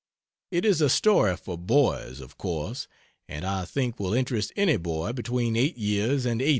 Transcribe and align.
It 0.49 0.65
is 0.65 0.81
a 0.81 0.89
story 0.89 1.37
for 1.37 1.59
boys, 1.59 2.21
of 2.21 2.35
course, 2.35 2.87
and 3.29 3.45
I 3.45 3.65
think 3.65 3.99
will 3.99 4.15
interest 4.15 4.51
any 4.55 4.77
boy 4.77 5.13
between 5.13 5.55
8 5.55 5.77
years 5.77 6.25
and 6.25 6.41
80. 6.41 6.49